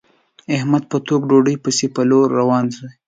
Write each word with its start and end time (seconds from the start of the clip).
احمد 0.55 0.83
په 0.91 0.97
ټوک 1.05 1.21
ډوډۍ 1.29 1.55
پسې 1.63 1.87
په 1.95 2.01
څلور 2.03 2.25
روان 2.39 2.65
وي. 2.77 2.89